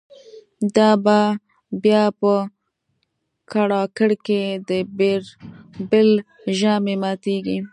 [0.75, 1.19] دا به
[1.83, 2.33] بیا په
[3.51, 6.09] کړاکړ کی د« بیربل»
[6.57, 7.57] ژامی ماتیږی